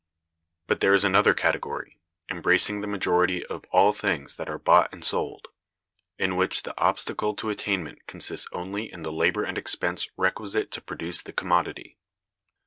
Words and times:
But 0.65 0.79
there 0.79 0.95
is 0.95 1.03
another 1.03 1.35
category 1.35 1.99
(embracing 2.27 2.81
the 2.81 2.87
majority 2.87 3.45
of 3.45 3.65
all 3.69 3.93
things 3.93 4.37
that 4.37 4.49
are 4.49 4.57
bought 4.57 4.91
and 4.91 5.05
sold), 5.05 5.49
in 6.17 6.35
which 6.35 6.63
the 6.63 6.73
obstacle 6.81 7.35
to 7.35 7.51
attainment 7.51 8.07
consists 8.07 8.49
only 8.51 8.91
in 8.91 9.03
the 9.03 9.13
labor 9.13 9.43
and 9.43 9.59
expense 9.59 10.09
requisite 10.17 10.71
to 10.71 10.81
produce 10.81 11.21
the 11.21 11.33
commodity. 11.33 11.99